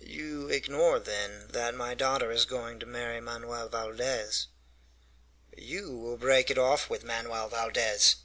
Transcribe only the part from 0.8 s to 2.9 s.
then, that my daughter is going to